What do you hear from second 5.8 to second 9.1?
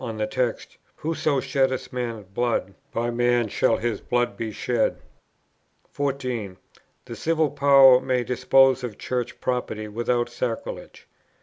14. The Civil Power may dispose of